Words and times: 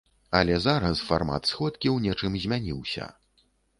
Але 0.37 0.55
зараз 0.61 1.03
фармат 1.09 1.49
сходкі 1.51 1.87
ў 1.95 2.09
нечым 2.09 2.39
змяніўся. 2.47 3.11